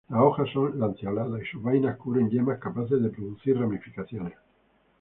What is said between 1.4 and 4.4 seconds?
y sus vainas cubren yemas capaces de producir ramificaciones.